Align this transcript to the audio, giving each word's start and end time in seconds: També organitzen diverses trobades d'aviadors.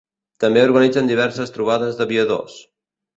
També 0.43 0.61
organitzen 0.67 1.11
diverses 1.11 1.53
trobades 1.59 1.99
d'aviadors. 1.99 2.57